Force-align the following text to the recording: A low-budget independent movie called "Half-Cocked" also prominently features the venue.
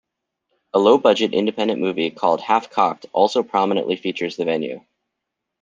A 0.73 0.79
low-budget 0.79 1.31
independent 1.35 1.79
movie 1.79 2.09
called 2.09 2.41
"Half-Cocked" 2.41 3.05
also 3.13 3.43
prominently 3.43 3.97
features 3.97 4.35
the 4.35 4.45
venue. 4.45 4.83